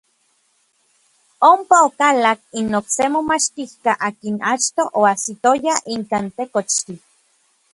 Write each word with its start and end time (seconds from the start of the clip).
Ompa 1.51 1.77
okalak 1.87 2.39
n 2.63 2.67
okse 2.79 3.03
momachtijka 3.13 3.91
akin 4.07 4.35
achtoj 4.53 4.93
oajsitoya 4.99 5.75
ikkan 5.95 6.25
tekochtli. 6.35 6.95